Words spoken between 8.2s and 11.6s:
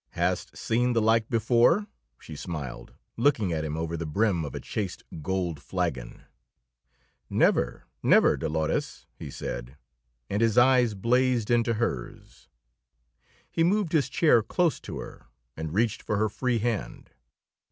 Dolores!" he said, and his eyes blazed